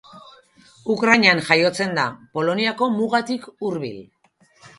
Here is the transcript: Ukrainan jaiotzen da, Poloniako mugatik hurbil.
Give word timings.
Ukrainan 0.93 1.41
jaiotzen 1.49 1.93
da, 1.99 2.07
Poloniako 2.39 2.89
mugatik 2.97 3.47
hurbil. 3.61 4.03